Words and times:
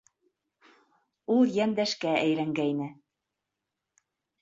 Ул 1.35 1.53
йәндәшкә 1.59 2.17
әйләнгәйне. 2.25 2.91